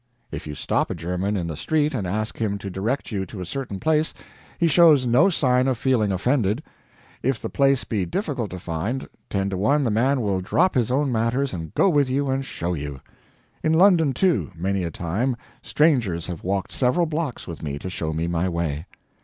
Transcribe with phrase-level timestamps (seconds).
[0.31, 3.39] If you stop a German in the street and ask him to direct you to
[3.39, 4.15] a certain place,
[4.57, 6.63] he shows no sign of feeling offended.
[7.21, 10.89] If the place be difficult to find, ten to one the man will drop his
[10.89, 12.99] own matters and go with you and show you.
[13.61, 18.11] In London, too, many a time, strangers have walked several blocks with me to show
[18.11, 18.87] me my way.